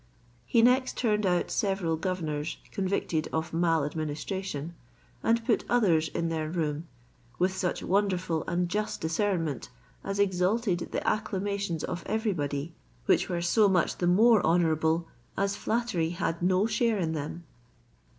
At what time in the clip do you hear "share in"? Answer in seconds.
16.65-17.13